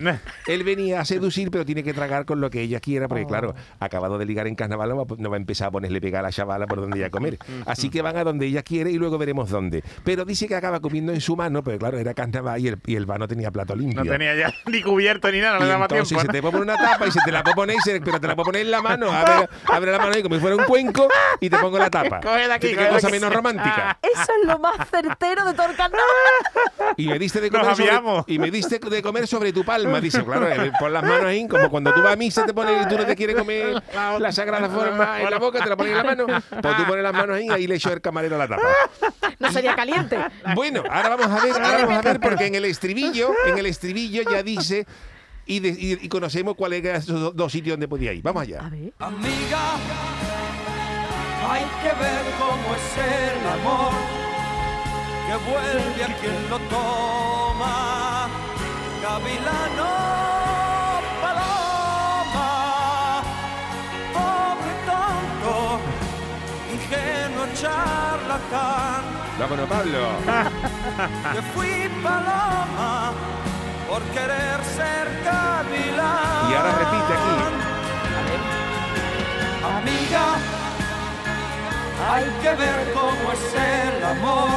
él 0.47 0.65
venía 0.65 1.01
a 1.01 1.05
seducir, 1.05 1.51
pero 1.51 1.65
tiene 1.67 1.83
que 1.85 1.93
tragar 1.93 2.25
con 2.25 2.41
lo 2.41 2.49
que 2.51 2.63
ella 2.63 2.81
quiera, 2.81 3.09
porque 3.09 3.25
Oh. 3.25 3.29
claro, 3.29 3.55
acabado 3.79 4.19
de 4.19 4.25
ligar 4.25 4.47
en 4.49 4.55
carnaval, 4.55 4.89
no 4.89 5.05
va, 5.05 5.17
no 5.19 5.31
va 5.31 5.37
a 5.37 5.39
empezar 5.39 5.69
a 5.69 5.71
ponerle 5.71 6.01
pegar 6.01 6.21
a 6.25 6.29
la 6.29 6.33
chavala 6.33 6.67
por 6.67 6.81
donde 6.81 6.99
ella 6.99 7.11
comer. 7.11 7.39
Así 7.67 7.89
que 7.91 8.01
van 8.03 8.17
a 8.17 8.25
donde 8.25 8.47
ella 8.47 8.63
quiere 8.63 8.91
y 8.91 8.97
luego 8.99 9.19
veremos 9.19 9.51
dónde. 9.51 9.85
Pero 10.03 10.25
dice 10.25 10.49
que 10.49 10.55
acaba 10.57 10.81
comiendo 10.81 11.13
en 11.13 11.21
su 11.21 11.37
mano, 11.37 11.63
pero 11.63 11.79
claro, 11.79 11.99
era 11.99 12.15
carnaval 12.15 12.59
y 12.61 12.69
el, 12.69 12.79
y 12.87 12.97
el 12.97 13.05
bar 13.07 13.21
no 13.21 13.29
tenía 13.29 13.51
plato 13.51 13.77
limpio. 13.77 14.03
No 14.03 14.11
tenía 14.11 14.35
ya 14.35 14.53
ni 14.67 14.83
cubierto 14.83 15.31
ni 15.31 15.41
nada, 15.41 15.59
no 15.59 15.61
Y 15.61 15.67
le 15.67 15.73
daba 15.73 15.85
entonces 15.85 16.09
tiempo. 16.09 16.27
se 16.27 16.33
te 16.33 16.43
pone 16.43 16.61
una 16.63 16.77
tapa 16.77 17.07
y 17.07 17.11
se 17.11 17.21
te 17.25 17.31
la 17.31 17.43
puede 17.45 17.75
se- 17.85 18.01
pero 18.01 18.21
te 18.21 18.27
la 18.27 18.35
puedo 18.35 18.47
poner 18.47 18.63
en 18.63 18.71
la 18.71 18.83
mano. 18.83 19.11
Abre, 19.13 19.49
abre 19.67 19.93
la 19.93 19.99
mano 19.99 20.13
ahí 20.15 20.23
como 20.23 20.35
si 20.37 20.41
fuera 20.41 20.57
un 20.57 20.65
cuenco 20.65 21.09
y 21.41 21.49
te 21.51 21.59
pongo 21.59 21.79
la 21.79 21.91
tapa. 21.91 22.21
Coge 22.23 22.47
de 22.47 22.53
aquí, 22.53 22.69
¿Qué 22.75 22.89
cosa 22.89 23.09
aquí. 23.09 23.13
menos 23.17 23.33
romántica? 23.33 23.99
Eso 24.03 24.33
es 24.41 24.47
lo 24.47 24.59
más 24.59 24.89
certero 24.91 25.45
de 25.45 25.55
todo 25.55 25.67
el 25.69 25.77
carnaval. 25.77 26.07
Y 26.97 27.09
me 27.09 27.19
diste 27.19 27.41
de 27.41 27.51
Nos 27.51 27.61
comer 27.77 27.77
sobre, 28.01 28.25
y 28.27 28.39
me 28.39 28.51
diste 28.51 28.79
de 28.79 29.03
comer 29.03 29.27
sobre 29.27 29.53
tu 29.53 29.65
palma. 29.65 30.01
Dice, 30.01 30.25
claro, 30.25 30.49
eh, 30.49 30.73
pon 30.79 30.93
las 30.93 31.03
manos 31.03 31.27
ahí, 31.27 31.47
como 31.49 31.71
cuando 31.71 31.93
tú 31.93 32.03
vas 32.03 32.13
a 32.13 32.17
misa 32.17 32.45
te 32.47 32.53
pones 32.55 32.85
y 32.87 32.89
tú 32.89 32.97
no 32.99 33.07
te 33.07 33.17
quieres 33.17 33.37
comer 33.37 33.83
la 34.19 34.33
sagrada 34.33 34.69
forma 34.69 35.21
en 35.21 35.31
la 35.31 35.39
boca, 35.39 35.63
te 35.63 35.69
la 35.69 35.77
pones 35.77 35.93
en 35.93 35.99
la 35.99 36.05
mano. 36.05 36.27
Pues 36.27 36.77
tú 36.77 36.85
pones 36.87 37.03
las 37.03 37.13
manos 37.13 37.37
ahí 37.37 37.47
y 37.47 37.51
ahí 37.51 37.67
le 37.67 37.77
echó 37.77 37.93
el 37.93 38.01
camarero 38.01 38.37
la 38.39 38.49
tapa. 38.49 38.63
No 39.39 39.51
sería 39.53 39.75
caliente. 39.75 40.19
Bueno, 40.55 40.83
ahora 40.91 41.17
vamos 41.17 41.41
a 41.41 41.45
ver, 41.45 41.53
ahora 41.55 41.87
vamos 41.87 41.99
a 41.99 42.03
ver 42.03 42.21
porque 42.21 42.47
en 42.47 42.55
el 42.55 42.65
estribillo, 42.65 43.33
en 43.47 43.59
el 43.59 43.67
estribillo 43.67 44.23
ya 44.31 44.43
dice 44.43 44.87
y, 45.47 45.61
de- 45.61 45.69
y- 45.71 45.99
y 46.03 46.09
conocemos 46.09 46.55
cuáles 46.57 46.85
eran 46.85 46.97
esos 47.01 47.21
do- 47.21 47.31
dos 47.33 47.51
sitios 47.53 47.73
donde 47.75 47.89
podía 47.89 48.13
ir. 48.13 48.23
Vamos 48.23 48.43
allá. 48.43 48.61
A 48.65 48.69
ver. 48.69 48.93
Amiga, 48.99 49.77
hay 51.51 51.65
que 51.83 51.93
ver 52.03 52.23
cómo 52.39 52.75
es 52.75 52.97
el 52.99 53.47
amor 53.49 53.93
que 55.27 55.37
vuelve 55.51 56.05
a 56.05 56.07
quien 56.21 56.39
lo 56.51 56.59
toma. 56.69 58.29
Gavilano, 59.03 59.91
paloma, 61.21 62.51
pobre 64.13 64.75
tonto, 64.87 65.55
ingenuo 66.73 67.47
charlatán, 67.55 69.03
Vámonos, 69.39 69.69
Pablo. 69.69 70.01
que 71.35 71.43
fui 71.53 71.75
paloma 72.03 73.13
por 73.93 74.03
querer 74.05 74.59
ser 74.75 75.07
gavilán. 75.23 76.51
Y 76.51 76.55
ahora 76.55 76.73
repite 76.83 77.13
aquí. 77.19 77.37
Amiga, 79.77 80.25
hay 82.11 82.25
que 82.43 82.55
ver 82.63 82.93
cómo 82.95 83.33
es 83.37 83.45
el 83.55 84.05
amor 84.15 84.49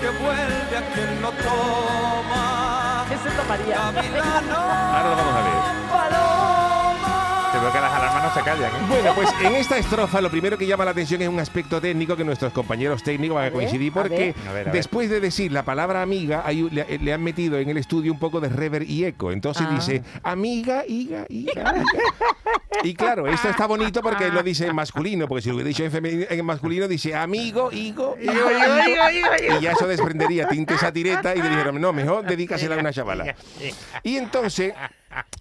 que 0.00 0.08
vuelve 0.24 0.74
a 0.80 0.84
quien 0.94 1.20
lo 1.20 1.30
toma. 1.32 3.04
¿Qué 3.10 3.16
se 3.18 3.30
tomaría? 3.36 3.76
Gavilano, 3.92 4.56
Ahora 4.56 5.10
lo 5.10 5.16
vamos 5.16 5.34
a 5.34 5.42
ver. 5.42 5.87
Te 7.58 7.64
veo 7.64 7.72
que 7.72 7.80
las 7.80 7.92
alarmas 7.92 8.22
no 8.24 8.34
se 8.34 8.40
callan. 8.42 8.70
¿eh? 8.70 8.78
Bueno, 8.88 9.14
pues 9.14 9.28
en 9.42 9.54
esta 9.56 9.78
estrofa 9.78 10.20
lo 10.20 10.30
primero 10.30 10.56
que 10.56 10.66
llama 10.66 10.84
la 10.84 10.92
atención 10.92 11.20
es 11.22 11.28
un 11.28 11.40
aspecto 11.40 11.80
técnico 11.80 12.16
que 12.16 12.24
nuestros 12.24 12.52
compañeros 12.52 13.02
técnicos 13.02 13.34
van 13.34 13.42
a 13.42 13.46
ver, 13.46 13.52
coincidir 13.52 13.90
a 13.90 13.94
porque 13.94 14.16
ver. 14.16 14.34
A 14.48 14.52
ver, 14.52 14.60
a 14.62 14.64
ver. 14.64 14.72
después 14.72 15.10
de 15.10 15.20
decir 15.20 15.50
la 15.52 15.64
palabra 15.64 16.02
amiga 16.02 16.42
hay- 16.44 16.68
le, 16.70 16.98
le 16.98 17.12
han 17.12 17.22
metido 17.22 17.58
en 17.58 17.68
el 17.68 17.76
estudio 17.78 18.12
un 18.12 18.18
poco 18.18 18.40
de 18.40 18.48
rever 18.48 18.82
y 18.88 19.04
eco. 19.04 19.32
Entonces 19.32 19.66
Ah. 19.68 19.74
dice 19.74 20.02
amiga, 20.22 20.84
higa, 20.86 21.24
higa, 21.28 21.62
higa. 21.62 21.84
Y 22.84 22.94
claro, 22.94 23.26
esto 23.26 23.48
está 23.48 23.66
bonito 23.66 24.00
porque 24.02 24.26
él 24.26 24.34
lo 24.34 24.42
dice 24.42 24.66
en 24.66 24.74
masculino, 24.76 25.26
porque 25.26 25.42
si 25.42 25.48
lo 25.48 25.56
hubiera 25.56 25.68
dicho 25.68 25.84
en, 25.84 25.90
femenino- 25.90 26.26
en 26.30 26.44
masculino 26.46 26.86
dice 26.86 27.14
amigo, 27.14 27.70
higo, 27.72 28.16
higo, 28.20 28.32
Igo, 28.32 28.50
igo, 28.50 28.50
igo, 28.88 29.10
igo, 29.10 29.28
igo. 29.48 29.58
y 29.58 29.62
ya 29.62 29.72
eso 29.72 29.86
desprendería 29.88 30.46
tinte 30.48 30.78
satireta 30.78 31.34
y 31.34 31.42
le 31.42 31.48
dijeron, 31.48 31.80
no, 31.80 31.92
mejor 31.92 32.24
dedícasela 32.24 32.76
a 32.76 32.78
una 32.78 32.92
chavala. 32.92 33.34
Y 34.04 34.16
entonces 34.16 34.72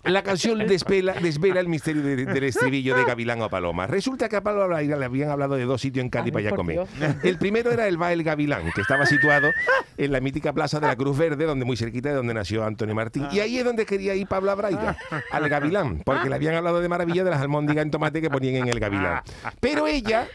la 0.04 0.24
canción 0.24 0.60
desvela, 0.60 1.14
desvela 1.14 1.60
el 1.60 1.68
misterio 1.68 2.02
de- 2.02 2.26
del 2.26 2.44
estribillo 2.44 2.96
de 2.96 3.04
Gavilán 3.06 3.42
o 3.42 3.50
Paloma. 3.50 3.88
Resulta 3.88 4.30
que 4.30 4.36
a 4.38 4.42
Pablo 4.42 4.64
Abraira 4.64 4.98
le 4.98 5.06
habían 5.06 5.30
hablado 5.30 5.56
de 5.56 5.66
dos 5.66 5.82
sitios 5.82 6.04
en 6.04 6.10
Cádiz 6.10 6.28
Ay, 6.28 6.32
para 6.32 6.48
allá 6.48 6.56
comer. 6.56 6.80
El 7.24 7.38
primero 7.38 7.72
era 7.72 7.88
el 7.88 7.98
Bar 7.98 8.12
El 8.14 8.24
Gavilán, 8.24 8.72
que 8.74 8.82
estaba 8.82 9.06
situado 9.06 9.50
en 9.98 10.12
la 10.12 10.20
mítica 10.20 10.54
plaza 10.54 10.80
de 10.80 10.88
la 10.88 10.96
Cruz 10.96 11.18
Verde, 11.18 11.46
donde 11.46 11.66
muy 11.66 11.76
cerquita 11.78 12.10
de 12.10 12.16
donde 12.16 12.34
nació 12.34 12.64
Antonio 12.66 12.96
Martín. 12.96 13.28
Y 13.32 13.40
ahí 13.40 13.58
es 13.58 13.66
donde 13.66 13.86
quería 13.86 14.14
ir 14.16 14.28
Pablo 14.28 14.52
Abraira, 14.52 14.96
al 15.32 15.50
Gavilán, 15.50 16.02
porque 16.06 16.30
le 16.30 16.36
habían 16.36 16.56
hablado 16.56 16.80
de 16.80 16.88
maravilla 16.90 17.24
de 17.24 17.32
las 17.32 17.42
almóndigas 17.42 17.84
en 17.84 17.92
tomate 17.92 18.22
que 18.22 18.30
ponían 18.30 18.56
en 18.56 18.68
el 18.70 18.80
Gavilán. 18.80 19.22
Pero 19.60 19.88
ella 19.88 20.28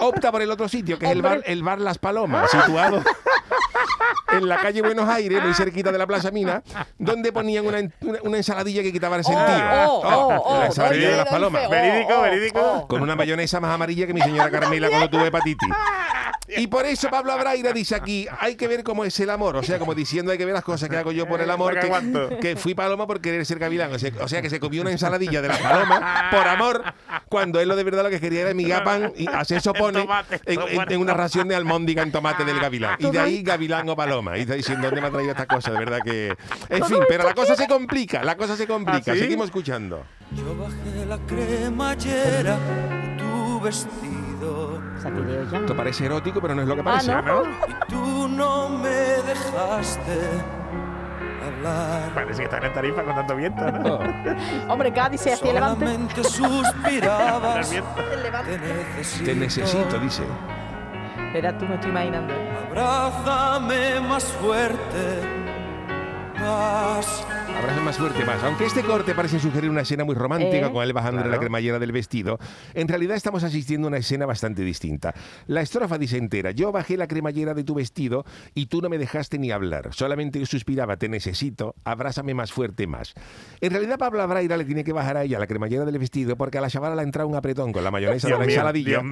opta 0.00 0.32
por 0.32 0.42
el 0.42 0.50
otro 0.50 0.68
sitio, 0.68 0.98
que 0.98 1.06
es 1.06 1.12
el 1.12 1.22
bar, 1.22 1.42
el 1.46 1.62
bar 1.62 1.80
Las 1.80 1.98
Palomas, 1.98 2.50
situado 2.50 3.02
en 4.32 4.48
la 4.48 4.56
calle 4.58 4.82
Buenos 4.82 5.08
Aires, 5.08 5.42
muy 5.42 5.54
cerquita 5.54 5.90
de 5.92 5.98
la 5.98 6.06
Plaza 6.06 6.30
Mina, 6.30 6.62
donde 6.98 7.32
ponían 7.32 7.66
una, 7.66 7.78
en- 7.78 7.92
una- 8.00 8.18
una 8.22 8.36
ensaladilla 8.36 8.82
que 8.82 8.92
quitaba 8.92 9.16
el 9.16 9.24
sentido. 9.24 9.46
oh, 9.86 10.02
oh, 10.04 10.42
oh, 10.44 10.58
la 10.60 10.66
ensaladilla 10.66 11.10
de 11.10 11.16
las 11.16 11.28
palomas. 11.28 11.68
Verídico, 11.70 12.12
Oh, 12.14 12.18
oh, 12.18 12.22
verídico. 12.22 12.60
oh. 12.60 12.88
Con 12.88 13.02
una 13.02 13.14
mayonesa 13.16 13.60
más 13.60 13.74
amarilla 13.74 14.06
que 14.06 14.14
mi 14.14 14.20
señora 14.20 14.50
Carmela 14.50 14.88
cuando 14.88 15.10
tuve 15.10 15.26
hepatitis. 15.28 15.68
Y 16.56 16.66
por 16.66 16.86
eso 16.86 17.08
Pablo 17.10 17.32
Abraira 17.32 17.72
dice 17.72 17.94
aquí, 17.94 18.26
hay 18.40 18.56
que 18.56 18.66
ver 18.68 18.82
cómo 18.82 19.04
es 19.04 19.18
el 19.20 19.30
amor. 19.30 19.56
O 19.56 19.62
sea, 19.62 19.78
como 19.78 19.94
diciendo, 19.94 20.32
hay 20.32 20.38
que 20.38 20.44
ver 20.44 20.54
las 20.54 20.64
cosas 20.64 20.88
que 20.88 20.96
hago 20.96 21.12
yo 21.12 21.26
por 21.28 21.40
el 21.40 21.50
amor, 21.50 21.76
que, 22.40 22.56
fui 22.56 22.74
paloma 22.74 23.06
por 23.06 23.20
querer 23.20 23.44
ser 23.44 23.58
gavilán. 23.58 23.92
O 23.92 23.98
sea, 23.98 24.10
o 24.20 24.28
sea, 24.28 24.40
que 24.42 24.48
se 24.50 24.58
comió 24.60 24.82
una 24.82 24.90
ensaladilla 24.90 25.42
de 25.42 25.48
la 25.48 25.58
paloma 25.58 26.28
por 26.30 26.48
amor, 26.48 26.82
cuando 27.28 27.60
él 27.60 27.68
lo 27.68 27.76
de 27.76 27.84
verdad 27.84 28.02
lo 28.04 28.10
que 28.10 28.20
quería 28.20 28.40
era 28.42 28.54
migar 28.54 28.84
pan 28.84 29.12
y 29.16 29.28
hacer 29.28 29.60
sopone 29.60 30.06
en, 30.46 30.60
en- 30.60 30.92
en 30.92 31.00
una 31.00 31.14
ración 31.14 31.48
de 31.48 31.54
almóndiga 31.54 32.02
en 32.02 32.12
tomate 32.12 32.44
del 32.44 32.58
gavilán. 32.60 32.96
Y 32.98 33.10
de 33.10 33.18
ahí 33.18 33.42
gavilán 33.42 33.88
o 33.88 33.96
paloma. 33.96 34.38
Y 34.38 34.42
está 34.42 34.54
diciendo, 34.54 34.86
¿dónde 34.86 35.00
me 35.00 35.08
ha 35.08 35.10
traído 35.10 35.32
esta 35.32 35.46
cosa? 35.46 35.70
De 35.72 35.78
verdad 35.78 35.98
que... 36.04 36.34
En 36.70 36.84
fin, 36.84 36.98
pero 37.08 37.24
la 37.24 37.34
cosa 37.34 37.54
se 37.56 37.66
complica, 37.66 38.22
la 38.24 38.36
cosa 38.36 38.56
se 38.56 38.66
complica. 38.66 39.12
¿Ah, 39.12 39.14
sí? 39.14 39.20
Seguimos 39.20 39.46
escuchando. 39.46 40.04
Yo 40.32 40.56
bajé 40.56 41.06
la 41.06 41.18
cremallera 41.26 42.58
tu 43.18 43.60
vestido 43.60 44.07
Ya. 45.02 45.58
Esto 45.58 45.76
parece 45.76 46.06
erótico, 46.06 46.40
pero 46.40 46.54
no 46.54 46.62
es 46.62 46.68
lo 46.68 46.74
que 46.74 46.80
Ah, 46.80 46.84
parece. 46.84 47.12
¿no? 47.22 47.42
y 47.44 47.90
tú 47.90 48.28
no 48.28 48.68
me 48.68 48.88
dejaste 48.88 50.18
hablar. 51.46 52.10
Parece 52.14 52.38
que 52.38 52.44
están 52.44 52.64
en 52.64 52.72
tarifa 52.72 53.02
con 53.02 53.14
tanto 53.14 53.36
viento, 53.36 53.70
¿no? 53.72 53.94
Oh, 53.94 54.72
Hombre, 54.72 54.92
Cádiz 54.92 55.20
se 55.20 55.32
hacía 55.32 55.52
levante. 55.52 55.86
Suspirabas. 56.24 57.70
Te 57.70 57.80
necesito. 58.60 59.24
te 59.24 59.34
necesito, 59.34 59.98
dice. 59.98 60.22
Era 61.34 61.56
tú, 61.56 61.66
me 61.66 61.74
estoy 61.74 61.90
imaginando. 61.90 62.34
Abrázame 62.68 64.00
más 64.00 64.24
fuerte. 64.24 65.20
Más. 66.40 67.26
Abrazo 67.58 67.80
más 67.82 67.96
fuerte 67.98 68.24
más. 68.24 68.42
Aunque 68.44 68.66
este 68.66 68.82
corte 68.82 69.14
parece 69.16 69.40
sugerir 69.40 69.68
una 69.68 69.80
escena 69.80 70.04
muy 70.04 70.14
romántica 70.14 70.66
¿Eh? 70.68 70.70
con 70.72 70.84
él 70.84 70.92
bajando 70.92 71.18
de 71.18 71.24
la 71.24 71.30
Claro. 71.30 71.40
cremallera 71.40 71.78
del 71.80 71.90
vestido, 71.90 72.38
en 72.74 72.86
realidad 72.86 73.16
estamos 73.16 73.42
asistiendo 73.42 73.86
a 73.86 73.88
una 73.88 73.96
escena 73.98 74.26
bastante 74.26 74.62
distinta. 74.62 75.12
La 75.48 75.60
estrofa 75.60 75.98
dice 75.98 76.18
entera, 76.18 76.52
yo 76.52 76.70
bajé 76.70 76.96
la 76.96 77.08
cremallera 77.08 77.54
de 77.54 77.64
tu 77.64 77.74
vestido 77.74 78.24
y 78.54 78.66
tú 78.66 78.80
no 78.80 78.88
me 78.88 78.96
dejaste 78.96 79.38
ni 79.38 79.50
hablar, 79.50 79.88
solamente 79.92 80.44
suspiraba, 80.46 80.96
te 80.98 81.08
necesito, 81.08 81.74
abrázame 81.84 82.32
más 82.32 82.52
fuerte 82.52 82.86
más. 82.86 83.14
En 83.60 83.72
realidad 83.72 83.98
Pablo 83.98 84.22
Abraira 84.22 84.56
le 84.56 84.64
tiene 84.64 84.84
que 84.84 84.92
bajar 84.92 85.16
a 85.16 85.24
ella 85.24 85.40
la 85.40 85.46
cremallera 85.48 85.84
del 85.84 85.98
vestido 85.98 86.36
porque 86.36 86.58
a 86.58 86.60
la 86.60 86.70
chavala 86.70 86.94
le 86.94 87.00
ha 87.00 87.04
entrado 87.04 87.26
un 87.28 87.34
apretón 87.34 87.72
con 87.72 87.82
la 87.82 87.90
mayonesa 87.90 88.28
Dios 88.28 88.38
de 88.38 88.46
la 88.46 88.52
ensaladilla 88.52 89.02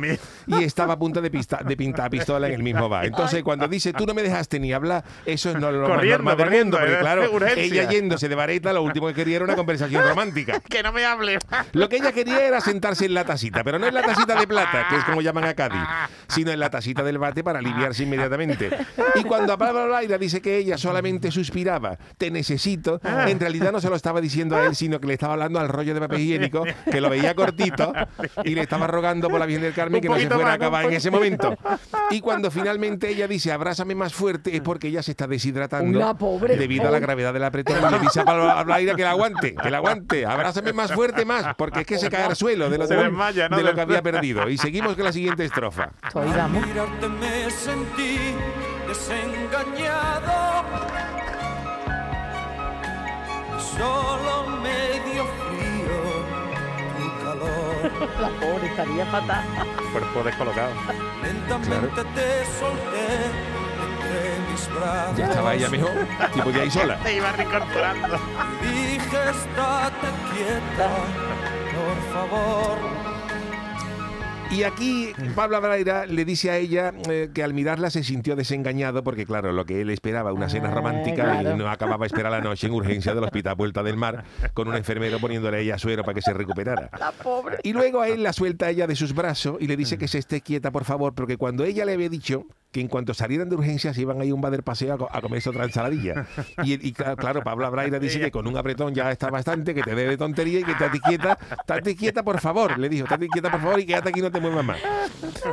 y 0.47 0.63
estaba 0.63 0.95
a 0.95 0.99
punto 0.99 1.21
de, 1.21 1.31
pista- 1.33 1.63
de 1.67 1.77
pintar 1.77 2.11
pistola 2.11 2.47
en 2.47 2.55
el 2.55 2.63
mismo 2.63 2.89
bar. 2.89 3.07
Entonces 3.07 3.43
cuando 3.43 3.67
dice 3.67 3.93
tú 3.93 4.07
no 4.07 4.15
me 4.15 4.23
dejaste 4.23 4.61
ni 4.61 4.73
hablar, 4.73 5.05
eso 5.25 5.51
es 5.51 5.57
no 5.57 5.73
lo 5.73 5.81
más 5.89 5.97
Corriendo, 5.97 6.23
normal 6.25 6.37
del 6.51 6.61
mundo, 6.65 6.79
porque 6.79 6.99
claro, 6.99 7.23
ella 7.57 7.89
yéndose 7.91 8.29
de 8.29 8.36
vareta, 8.37 8.73
lo 8.73 8.83
último 8.83 9.09
que 9.09 9.15
quería 9.15 9.37
era 9.37 9.45
una 9.45 9.57
conversación 9.57 10.07
romántica. 10.07 10.61
Que 10.77 10.83
no 10.83 10.93
me 10.93 11.05
hable. 11.07 11.39
Lo 11.73 11.89
que 11.89 11.97
ella 11.97 12.13
quería 12.13 12.47
era 12.47 12.61
sentarse 12.61 13.07
en 13.07 13.15
la 13.15 13.25
tacita, 13.25 13.65
pero 13.65 13.79
no 13.79 13.87
en 13.87 13.95
la 13.95 14.03
tacita 14.03 14.39
de 14.39 14.47
plata, 14.47 14.87
que 14.89 14.97
es 14.97 15.05
como 15.05 15.23
llaman 15.23 15.45
a 15.45 15.55
Cádiz, 15.55 15.81
sino 16.29 16.51
en 16.51 16.61
la 16.61 16.71
tacita 16.71 17.03
del 17.03 17.19
bate 17.19 17.43
para 17.43 17.61
aliviarse 17.61 18.03
inmediatamente. 18.03 18.71
Y 19.15 19.23
cuando 19.25 19.53
a 19.53 19.59
Pablo 19.59 19.89
Laira 19.89 20.19
dice 20.19 20.43
que 20.43 20.57
ella 20.59 20.77
solamente 20.77 21.31
suspiraba, 21.31 21.97
te 22.19 22.31
necesito, 22.31 23.01
en 23.03 23.41
realidad 23.41 23.73
no 23.73 23.81
se 23.81 23.89
lo 23.89 23.97
estaba 23.97 24.21
diciendo 24.21 24.57
a 24.57 24.67
él, 24.67 24.77
sino 24.77 25.01
que 25.01 25.07
le 25.07 25.15
estaba 25.15 25.35
hablando 25.35 25.59
al 25.59 25.69
rollo 25.69 25.95
de 25.95 26.01
papel 26.01 26.21
higiénico, 26.21 26.65
que 26.91 27.01
lo 27.01 27.09
veía 27.09 27.35
cortito 27.35 27.93
y 28.45 28.55
le 28.55 28.63
estaba 28.63 28.87
rogando 28.87 29.29
por 29.29 29.41
la 29.41 29.47
Virgen 29.47 29.63
del 29.63 29.75
Carmen 29.75 30.01
que 30.01 30.09
no 30.09 30.19
se 30.19 30.29
fuera 30.29 30.51
a 30.51 30.55
acabar 30.55 30.85
en 30.85 30.93
ese 30.93 31.11
momento. 31.11 31.57
Y 32.11 32.21
cuando 32.21 32.51
finalmente 32.51 33.09
ella 33.09 33.27
dice, 33.27 33.53
abrázame 33.53 33.95
más 33.95 34.13
fuerte, 34.13 34.55
es 34.55 34.61
porque 34.61 34.89
ella 34.89 35.03
se 35.03 35.13
está 35.13 35.27
deshidratando 35.27 36.17
pobre. 36.19 36.57
debido 36.57 36.89
a 36.89 36.91
la 36.91 36.99
gravedad 36.99 37.33
del 37.33 37.45
apretón. 37.45 37.77
Y 38.17 38.19
le 38.19 38.21
dice 38.21 38.21
a 38.21 38.25
Pablo 38.25 38.65
Laira 38.65 38.95
que 38.95 39.03
la 39.03 39.11
aguante, 39.11 39.55
que 39.55 39.71
la 39.71 39.77
aguante, 39.79 40.25
abrázame 40.27 40.73
más 40.73 40.93
fuerte 40.93 41.25
más, 41.25 41.55
porque 41.57 41.81
es 41.81 41.87
que 41.87 41.99
se 41.99 42.09
cae 42.11 42.25
al 42.25 42.37
suelo 42.37 42.71
de 42.71 42.79
lo, 42.79 42.87
Se 42.87 42.97
de- 42.97 43.03
desmaya, 43.05 43.49
¿no? 43.49 43.57
de 43.57 43.63
lo 43.63 43.69
Del- 43.69 43.75
que 43.77 43.81
había 43.83 44.03
perdido. 44.03 44.49
Y 44.49 44.57
seguimos 44.59 44.95
con 44.95 45.05
la 45.05 45.13
siguiente 45.13 45.45
estrofa. 45.45 45.91
Mirarte 46.15 47.09
me 47.09 47.51
sentí 47.51 48.35
desengañado. 48.89 50.65
Solo 53.59 54.47
me 54.63 55.01
dio 55.11 55.25
frío 55.27 55.99
tu 56.97 57.25
calor. 57.25 58.11
La 58.21 58.29
pobre 58.41 58.67
estaría 58.69 59.07
fatal. 59.07 59.45
Cuerpo 59.93 60.23
descolocado. 60.25 60.71
Lentamente 61.23 62.03
te 62.15 62.45
solté. 62.59 63.66
Ya 65.17 65.27
estaba 65.29 65.55
ella 65.55 65.69
mejor 65.69 65.91
y 66.35 66.41
podía 66.41 66.65
ir 66.65 66.71
sola. 66.71 66.97
Te 67.03 67.17
iba 67.17 67.33
reincorporando. 67.33 68.17
Dije, 68.63 68.99
estate 68.99 70.09
quieta, 70.33 70.91
por 71.75 72.13
favor. 72.13 72.79
Y 74.49 74.63
aquí 74.63 75.13
Pablo 75.35 75.57
Abraira 75.57 76.07
le 76.07 76.25
dice 76.25 76.51
a 76.53 76.57
ella 76.57 76.93
eh, 77.11 77.31
que 77.35 77.43
al 77.43 77.53
mirarla 77.53 77.91
se 77.91 78.05
sintió 78.05 78.37
desengañado 78.37 79.03
porque, 79.03 79.27
claro, 79.27 79.51
lo 79.53 79.67
que 79.67 79.81
él 79.81 79.91
esperaba, 79.91 80.33
una 80.33 80.49
cena 80.49 80.69
Ah, 80.71 80.75
romántica, 80.75 81.25
claro. 81.25 81.51
y 81.51 81.59
no 81.59 81.69
acababa 81.69 82.05
de 82.05 82.07
esperar 82.07 82.31
la 82.31 82.41
noche 82.41 82.69
en 82.69 82.73
urgencia 82.73 83.13
del 83.13 83.25
hospital 83.25 83.57
Puerta 83.57 83.83
del 83.83 83.97
Mar 83.97 84.25
con 84.55 84.69
un 84.69 84.77
enfermero 84.77 85.19
poniéndole 85.19 85.57
a 85.57 85.61
ella 85.61 85.79
suero 85.79 86.05
para 86.05 86.15
que 86.15 86.23
se 86.23 86.33
recuperara. 86.33 86.89
La 86.99 87.11
pobre. 87.11 87.59
Y 87.65 87.73
luego 87.73 88.01
a 88.01 88.09
él 88.09 88.23
la 88.23 88.33
suelta 88.33 88.67
a 88.67 88.71
ella 88.71 88.87
de 88.87 88.95
sus 88.95 89.15
brazos 89.15 89.57
y 89.59 89.67
le 89.67 89.77
dice 89.77 89.99
que 89.99 90.07
se 90.07 90.19
esté 90.19 90.41
quieta, 90.41 90.71
por 90.71 90.85
favor, 90.85 91.13
porque 91.13 91.37
cuando 91.37 91.65
ella 91.65 91.85
le 91.85 91.95
había 91.95 92.09
dicho 92.09 92.45
que 92.77 92.83
en 92.83 92.89
cuanto 92.89 93.15
salieran 93.15 93.49
de 93.49 93.57
urgencias 93.57 93.97
iban 93.97 94.21
a 94.21 94.25
ir 94.27 94.35
un 94.35 94.43
bar 94.43 94.53
del 94.53 94.63
paseo 94.63 94.93
a, 94.93 94.99
co- 94.99 95.09
a 95.11 95.23
comerse 95.23 95.49
otra 95.49 95.65
ensaladilla. 95.65 96.27
Y, 96.63 96.75
y 96.75 96.93
cla- 96.93 97.17
claro, 97.17 97.41
Pablo 97.43 97.65
Abraira 97.67 97.99
dice 97.99 98.21
que 98.21 98.31
con 98.31 98.47
un 98.47 98.55
apretón 98.55 98.95
ya 98.95 99.11
está 99.11 99.31
bastante, 99.31 99.75
que 99.75 99.83
te 99.83 99.95
dé 99.95 100.07
de 100.07 100.19
tontería 100.19 100.61
y 100.61 100.65
que 100.65 100.73
estate 100.73 101.01
quieta, 101.01 101.39
estate 101.59 101.97
quieta, 101.97 102.23
por 102.23 102.39
favor, 102.39 102.79
le 102.79 102.91
dijo, 102.91 103.05
estate 103.05 103.29
quieta, 103.29 103.51
por 103.51 103.63
favor, 103.63 103.81
y 103.81 103.87
quédate 103.87 104.11
aquí, 104.11 104.21
no 104.21 104.31
te 104.31 104.41
muevas 104.41 104.63
más. 104.63 104.79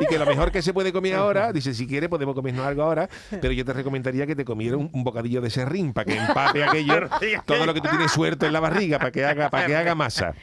Y 0.02 0.06
que 0.06 0.20
lo 0.20 0.26
mejor 0.26 0.52
que 0.52 0.62
se 0.62 0.74
puede 0.74 0.92
comer 0.92 1.16
ahora, 1.16 1.54
dice, 1.54 1.74
si 1.74 1.88
quieres 1.88 2.10
podemos 2.10 2.36
comernos 2.36 2.66
algo 2.66 2.84
ahora, 2.84 3.08
pero 3.30 3.54
yo 3.54 3.64
te 3.64 3.72
recomendaría 3.72 4.28
que 4.28 4.36
te 4.36 4.44
comieras 4.44 4.80
un, 4.82 4.90
un 4.92 5.04
bocadillo 5.06 5.40
de 5.40 5.50
serrín 5.50 5.94
para 5.94 6.04
que 6.06 6.18
empape 6.18 6.62
aquello, 6.66 7.08
todo 7.46 7.66
lo 7.66 7.74
que 7.74 7.80
tú 7.80 7.88
tienes 7.88 8.12
suelto 8.12 8.46
en 8.46 8.52
la 8.52 8.60
barriga, 8.60 8.98
para 9.00 9.12
que 9.12 9.24
haga, 9.24 9.50
para 9.50 9.66
que 9.66 9.76
haga 9.78 9.96
masa. 9.96 10.34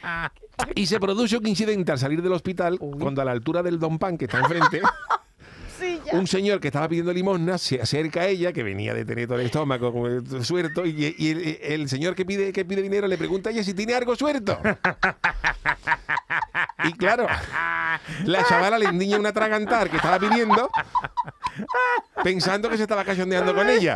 Y 0.73 0.87
se 0.87 0.99
produce 0.99 1.37
un 1.37 1.45
incidente 1.45 1.91
al 1.91 1.99
salir 1.99 2.23
del 2.23 2.31
hospital, 2.33 2.79
cuando 2.79 3.21
a 3.21 3.25
la 3.25 3.31
altura 3.33 3.61
del 3.61 3.77
Don 3.77 3.99
Pan, 3.99 4.17
que 4.17 4.25
está 4.25 4.39
enfrente, 4.39 4.81
Un 6.13 6.27
señor 6.27 6.59
que 6.59 6.67
estaba 6.67 6.87
pidiendo 6.87 7.13
limosna 7.13 7.57
se 7.57 7.81
acerca 7.81 8.21
a 8.21 8.27
ella, 8.27 8.53
que 8.53 8.63
venía 8.63 8.93
de 8.93 9.05
tener 9.05 9.27
todo 9.27 9.39
el 9.39 9.45
estómago 9.45 9.91
como 9.91 10.07
el 10.07 10.45
suerto, 10.45 10.85
y, 10.85 11.59
el, 11.61 11.89
señor 11.89 12.15
que 12.15 12.25
pide, 12.25 12.51
que 12.51 12.65
pide 12.65 12.81
dinero 12.81 13.07
le 13.07 13.17
pregunta 13.17 13.49
a 13.49 13.53
ella 13.53 13.63
si 13.63 13.73
tiene 13.73 13.93
algo 13.93 14.15
suerto. 14.15 14.59
Y 16.83 16.93
claro, 16.93 17.27
la 18.25 18.43
chavala 18.45 18.79
le 18.79 18.85
endiña 18.85 19.19
una 19.19 19.31
tragantar 19.31 19.89
que 19.89 19.97
estaba 19.97 20.17
pidiendo, 20.17 20.69
pensando 22.23 22.69
que 22.69 22.77
se 22.77 22.83
estaba 22.83 23.03
cachondeando 23.05 23.53
con 23.53 23.69
ella. 23.69 23.95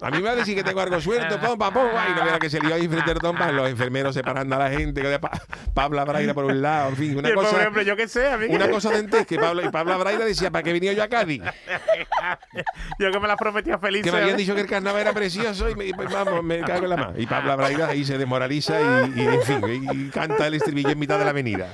A 0.00 0.10
mí 0.10 0.18
me 0.18 0.24
va 0.24 0.30
a 0.32 0.36
decir 0.36 0.54
que 0.54 0.62
tengo 0.64 0.80
algo 0.80 1.00
suelto, 1.00 1.38
pum, 1.40 1.58
pam, 1.58 1.72
pum, 1.72 1.82
y 2.10 2.18
no 2.18 2.24
vea 2.24 2.38
que 2.38 2.50
se 2.50 2.60
lió 2.60 2.74
ahí 2.74 2.86
frente 2.88 3.10
al 3.10 3.16
Pan, 3.36 3.56
los 3.56 3.68
enfermeros 3.68 4.14
separando 4.14 4.56
a 4.56 4.58
la 4.58 4.70
gente, 4.70 5.00
que 5.02 5.18
Pa- 5.18 5.30
Pablo 5.74 6.04
Braira 6.04 6.34
por 6.34 6.44
un 6.44 6.60
lado, 6.62 6.90
en 6.90 6.96
fin, 6.96 7.12
Y 7.12 7.16
una 7.16 7.28
el 7.28 7.34
cosa... 7.34 7.50
pobre 7.50 7.66
hombre, 7.66 7.84
yo 7.84 7.96
qué 7.96 8.08
sé, 8.08 8.28
a 8.28 8.36
mí. 8.36 8.46
Una 8.48 8.68
cosa 8.68 8.90
de 8.90 9.24
que 9.26 9.38
Pablo, 9.38 9.62
y 9.64 9.68
Pablo 9.68 9.98
Braira 9.98 10.24
decía, 10.24 10.50
¿para 10.50 10.62
qué 10.62 10.72
venía 10.72 10.92
yo 10.92 11.02
a 11.02 11.08
Cádiz? 11.08 11.42
Yo 12.98 13.10
que 13.10 13.20
me 13.20 13.28
las 13.28 13.36
prometía 13.36 13.78
feliz. 13.78 14.02
Que 14.02 14.10
me 14.10 14.18
habían 14.18 14.36
dicho 14.36 14.54
que 14.54 14.60
el 14.62 14.66
carnaval 14.66 15.02
era 15.02 15.12
precioso 15.12 15.68
y, 15.70 15.74
me, 15.74 15.86
y, 15.86 15.92
pues, 15.92 16.10
vamos, 16.12 16.42
me 16.42 16.60
cago 16.60 16.84
en 16.84 16.90
la 16.90 16.96
mano. 16.96 17.12
Y 17.16 17.26
Pablo 17.26 17.56
Braida 17.56 17.88
ahí 17.88 18.04
se 18.04 18.18
desmoraliza 18.18 18.80
y, 18.80 19.20
y, 19.20 19.26
en 19.26 19.42
fin, 19.42 19.60
y, 19.68 20.06
y 20.06 20.10
canta 20.10 20.46
el 20.46 20.54
estribillo 20.54 20.90
en 20.90 20.98
mitad 20.98 21.18
de 21.18 21.24
la 21.24 21.30
avenida. 21.30 21.68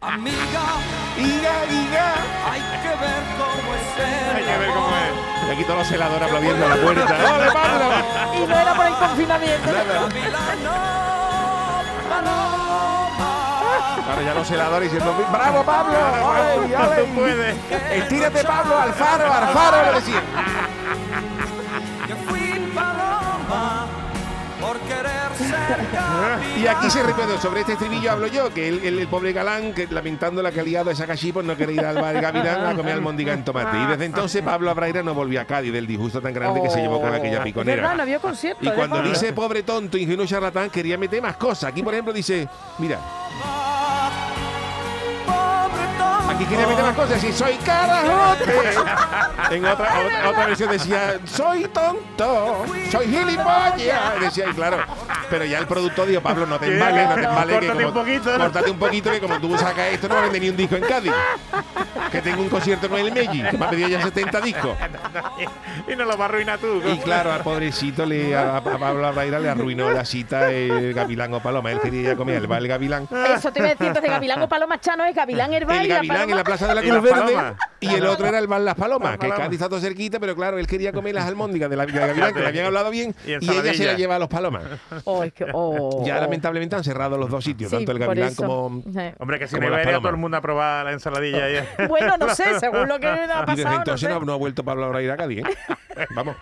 Amiga, 0.00 0.64
¡Iga, 1.18 1.64
iga! 1.70 2.14
hay 2.50 2.60
que 2.82 2.88
ver 2.88 3.22
cómo 3.38 3.74
es 3.74 3.98
el 3.98 4.36
Hay 4.36 4.44
que 4.44 4.58
ver 4.58 4.70
cómo 4.70 4.88
es. 4.96 5.11
Y 5.46 5.50
aquí 5.50 5.64
todos 5.64 5.80
los 5.80 5.88
celadores 5.88 6.22
aplaudiendo 6.22 6.64
a 6.64 6.68
la 6.68 6.76
puerta. 6.76 7.04
¡Ole, 7.34 7.52
Pablo! 7.52 7.84
Y 8.36 8.46
no 8.46 8.58
era 8.60 8.74
por 8.74 8.86
el 8.86 8.94
confinamiento. 8.94 9.70
Ahora 14.08 14.22
ya 14.22 14.34
los 14.34 14.46
celadores 14.46 14.92
diciendo, 14.92 15.26
¡bravo, 15.32 15.62
Pablo! 15.64 15.94
¡Ole, 15.94 16.68
No 16.68 17.22
ole! 17.22 17.54
¡Estírate, 17.98 18.44
Pablo! 18.44 18.78
¡Al 18.78 18.92
faro, 18.92 19.32
al 19.32 19.48
faro! 19.48 19.92
Le 19.92 20.00
decían. 20.00 20.22
Y 26.62 26.66
aquí 26.68 26.88
se 26.90 27.02
repite, 27.02 27.38
sobre 27.40 27.60
este 27.62 27.72
estribillo 27.72 28.12
hablo 28.12 28.28
yo, 28.28 28.54
que 28.54 28.68
el, 28.68 28.84
el- 28.84 28.98
el 29.00 29.08
pobre 29.08 29.32
galán, 29.32 29.72
que 29.74 29.88
lamentando 29.90 30.40
la 30.42 30.52
que 30.52 30.60
ha 30.60 30.62
liado 30.62 30.90
esa 30.92 31.06
cachipos, 31.08 31.44
no 31.44 31.56
quiere 31.56 31.72
ir 31.72 31.84
al 31.84 31.96
bar 32.00 32.20
Gavilán 32.20 32.66
a 32.66 32.74
comer 32.76 32.92
almóndiga 32.94 33.32
en 33.32 33.44
tomate. 33.44 33.76
Y 33.78 33.86
desde 33.86 34.04
entonces 34.04 34.42
Pablo 34.42 34.70
Abraira 34.70 35.02
no 35.02 35.12
volvió 35.12 35.40
a 35.40 35.44
Cádiz 35.44 35.72
del 35.72 35.86
disgusto 35.88 36.20
tan 36.20 36.32
grande 36.32 36.62
que 36.62 36.70
se 36.70 36.80
llevó 36.80 37.00
con 37.00 37.12
aquella 37.12 37.40
Oh, 37.40 37.44
piconera. 37.44 37.76
¿Verdad? 37.82 37.96
No 37.96 38.02
había 38.02 38.18
concierto. 38.20 38.64
Y 38.64 38.70
cuando 38.70 38.96
Pablo. 38.96 39.10
dice 39.10 39.32
pobre 39.32 39.64
tonto, 39.64 39.98
ingenuo 39.98 40.24
charlatán, 40.24 40.70
quería 40.70 40.96
meter 40.96 41.20
más 41.20 41.36
cosas. 41.36 41.70
Aquí, 41.70 41.82
por 41.82 41.94
ejemplo, 41.94 42.12
dice, 42.12 42.48
mira. 42.78 42.98
Aquí 46.34 46.44
quería 46.44 46.66
meter 46.66 46.84
más 46.84 46.94
cosas. 46.94 47.22
Y 47.24 47.32
soy 47.32 47.54
carajote. 47.64 48.44
En 49.50 49.64
otra, 49.66 50.00
otra, 50.00 50.30
otra 50.30 50.46
versión 50.46 50.70
decía, 50.70 51.18
soy 51.24 51.64
tonto, 51.64 52.64
soy 52.90 53.06
gilipollas. 53.06 54.20
Decía, 54.20 54.46
y 54.48 54.54
claro, 54.54 54.78
pero 55.28 55.44
ya 55.44 55.58
el 55.58 55.66
productor 55.66 56.06
dijo, 56.08 56.22
Pablo, 56.22 56.46
no 56.46 56.58
te 56.58 56.72
embales, 56.72 57.08
no 57.08 57.14
te 57.16 57.20
embales. 57.24 57.46
que 57.58 57.66
córtate 57.66 57.84
como- 57.84 57.88
un 57.88 57.94
poquito, 58.06 58.38
¿no? 58.38 58.44
Córtate 58.44 58.70
un 58.70 58.78
poquito, 58.78 59.10
que 59.10 59.20
como 59.20 59.40
tú 59.40 59.58
sacas 59.58 59.88
esto, 59.92 60.08
no 60.08 60.14
va 60.14 60.20
a 60.20 60.24
vender 60.24 60.42
ni 60.42 60.48
un 60.50 60.56
disco 60.56 60.76
en 60.76 60.82
Cádiz. 60.84 61.12
Que 62.10 62.22
tengo 62.22 62.40
un 62.42 62.48
concierto 62.48 62.88
con 62.88 62.98
el 63.00 63.12
Meji, 63.12 63.42
que 63.42 63.58
me 63.58 63.64
ha 63.64 63.70
pedido 63.70 63.88
ya 63.88 64.00
70 64.02 64.40
discos. 64.40 64.76
Y 65.88 65.96
no 65.96 66.04
lo 66.04 66.16
va 66.16 66.26
a 66.26 66.28
arruinar 66.28 66.58
tú. 66.58 66.80
Y 66.86 66.98
claro, 66.98 67.32
al 67.32 67.40
pobrecito, 67.42 68.06
le, 68.06 68.36
a, 68.36 68.58
a 68.58 68.62
Pablo 68.62 69.06
Abraira 69.06 69.38
le 69.40 69.48
arruinó 69.48 69.90
la 69.90 70.04
cita 70.04 70.48
el 70.50 70.94
Gavilán 70.94 71.34
o 71.34 71.40
Paloma. 71.40 71.72
Él 71.72 71.80
quería 71.80 72.14
comer 72.16 72.36
el 72.36 72.50
el 72.52 72.68
Gavilán. 72.68 73.08
Eso 73.34 73.52
te 73.52 73.58
iba 73.58 73.68
a 73.68 73.70
decir, 73.72 73.88
entonces 73.88 74.10
Gavilán 74.10 74.40
o 74.42 74.48
Paloma 74.48 74.78
Chano 74.80 75.04
es 75.04 75.14
Gavilán 75.14 75.52
Herbal 75.52 75.78
El 75.80 75.86
y 75.86 75.88
Gavilán 75.88 76.21
En 76.30 76.36
la 76.36 76.44
Plaza 76.44 76.66
de 76.68 76.74
la 76.74 76.84
¿Y 76.84 76.88
Cruz 76.88 77.02
Verde 77.02 77.54
y 77.80 77.88
el 77.94 78.06
otro 78.06 78.26
era 78.26 78.38
el 78.38 78.46
Bar 78.46 78.60
Las 78.60 78.74
Palomas, 78.76 79.18
que. 79.18 79.28
Cádiz 79.28 79.52
está 79.54 79.68
todo 79.68 79.80
cerquita, 79.80 80.20
pero 80.20 80.36
claro, 80.36 80.58
él 80.58 80.66
quería 80.66 80.92
comer 80.92 81.14
las 81.14 81.26
almóndigas 81.26 81.68
de 81.68 81.76
la 81.76 81.84
de 81.86 81.92
Gavilán, 81.92 82.32
que 82.32 82.40
le 82.40 82.46
habían 82.46 82.66
hablado 82.66 82.90
bien, 82.90 83.14
Y 83.26 83.32
y, 83.32 83.50
ella 83.50 83.74
se 83.74 83.84
la 83.84 83.94
lleva 83.94 84.16
a 84.16 84.18
los 84.18 84.28
Palomas. 84.28 84.62
Oh, 85.04 85.24
es 85.24 85.32
que- 85.32 85.46
oh, 85.52 86.04
Ya 86.06 86.18
oh. 86.18 86.20
lamentablemente 86.20 86.76
han 86.76 86.84
cerrado 86.84 87.18
los 87.18 87.28
dos 87.28 87.42
sitios, 87.42 87.70
Sí, 87.70 87.76
tanto 87.76 87.92
el 87.92 87.98
Gavilán 87.98 88.34
como... 88.34 88.82
Eh. 88.96 89.14
Hombre, 89.18 89.38
que 89.38 89.48
si 89.48 89.56
Iberia 89.56 89.78
palomas. 89.78 90.00
todo 90.00 90.10
el 90.10 90.16
mundo 90.16 90.36
ha 90.36 90.40
probado 90.40 90.84
la 90.84 90.92
ensaladilla 90.92 91.44
ayer. 91.44 91.68
Bueno, 91.88 92.16
no 92.16 92.34
sé, 92.34 92.58
según 92.60 92.88
lo 92.88 92.98
que 93.00 93.06
ha 93.08 93.14
Y 93.16 93.20
desde 93.20 93.28
pasado. 93.44 93.68
no 93.70 93.76
entonces 93.76 94.08
sé. 94.08 94.14
no, 94.14 94.20
no 94.20 94.32
ha 94.32 94.36
vuelto 94.36 94.64
Pablo 94.64 94.82
Laura 94.82 94.98
a 94.98 95.02
ir 95.02 95.10
a 95.10 95.16
Cádiz, 95.16 95.38
¿eh? 95.40 96.06
Vamos, 96.14 96.36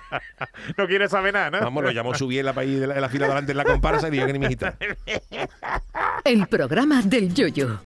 no 0.76 0.86
quiere 0.86 1.08
saber 1.08 1.34
nada, 1.34 1.50
¿no? 1.50 1.60
vamos, 1.60 1.82
lo 1.82 1.90
llamó 1.90 2.14
subí 2.14 2.38
en 2.38 2.46
la, 2.46 2.52
país 2.52 2.78
de 2.80 2.86
la, 2.86 3.08
fila 3.08 3.26
delante 3.28 3.50
en 3.52 3.58
la 3.58 3.64
comparsa 3.64 4.08
y 4.08 4.10
dijo 4.12 4.26
que 4.26 4.32
ni 4.32 4.38
mi 4.38 4.46
hijita. 4.46 4.74
El 6.24 6.46
programa 6.46 7.02
del 7.02 7.34
yoyo. 7.34 7.78